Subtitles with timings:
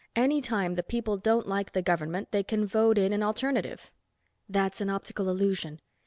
[0.15, 3.91] Any time the people don't like the government, they can vote in an alternative."
[4.49, 5.79] "That's an optical illusion.